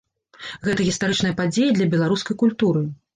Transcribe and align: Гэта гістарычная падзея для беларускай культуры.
Гэта 0.67 0.85
гістарычная 0.87 1.33
падзея 1.41 1.75
для 1.75 1.87
беларускай 1.93 2.39
культуры. 2.41 2.83